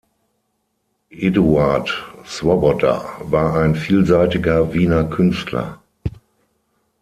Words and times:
Eduard 1.15 1.91
Swoboda 2.25 3.19
war 3.19 3.57
ein 3.57 3.75
vielseitiger 3.75 4.73
Wiener 4.73 5.03
Künstler. 5.03 5.79